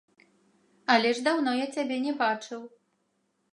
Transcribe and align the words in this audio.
Але 0.93 1.11
ж 1.19 1.25
даўно 1.27 1.53
я 1.57 1.67
цябе 1.77 2.01
не 2.09 2.17
бачыў. 2.25 2.61